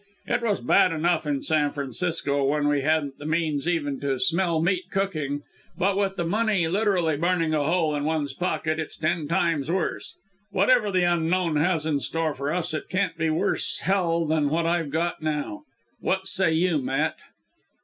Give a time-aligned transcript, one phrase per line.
[0.25, 4.59] It was bad enough in San Francisco, when we hadn't the means even to smell
[4.59, 5.43] meat cooking
[5.77, 10.15] but with the money literally burning a hole in one's pocket, it's ten times worse!
[10.49, 14.49] Whatever the Unknown has in store for us it can't be a worse Hell than
[14.49, 15.65] what I've got now.
[15.99, 17.17] What say you, Matt?"